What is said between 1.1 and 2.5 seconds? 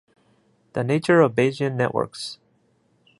of Bayesian networks.